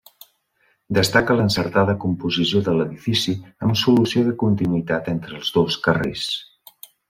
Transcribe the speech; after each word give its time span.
Destaca 0.97 1.35
l'encertada 1.39 1.95
composició 2.05 2.63
de 2.69 2.75
l'edifici 2.79 3.35
amb 3.67 3.77
solució 3.85 4.27
de 4.31 4.35
continuïtat 4.47 5.15
entre 5.15 5.39
els 5.43 5.57
dos 5.59 5.81
carrers. 5.89 6.27